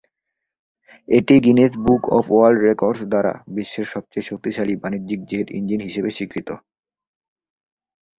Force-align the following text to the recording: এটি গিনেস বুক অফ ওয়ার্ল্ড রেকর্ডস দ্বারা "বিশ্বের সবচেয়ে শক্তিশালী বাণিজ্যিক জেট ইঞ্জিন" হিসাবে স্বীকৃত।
এটি 1.07 1.35
গিনেস 1.45 1.73
বুক 1.83 2.03
অফ 2.17 2.25
ওয়ার্ল্ড 2.31 2.59
রেকর্ডস 2.61 3.01
দ্বারা 3.11 3.33
"বিশ্বের 3.55 3.87
সবচেয়ে 3.93 4.27
শক্তিশালী 4.29 4.73
বাণিজ্যিক 4.83 5.19
জেট 5.29 5.47
ইঞ্জিন" 5.51 5.79
হিসাবে 5.87 6.09
স্বীকৃত। 6.17 6.49